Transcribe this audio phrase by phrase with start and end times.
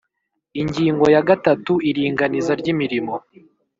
[0.61, 3.13] Ingingo ya gatatu Iringaniza ry imirimo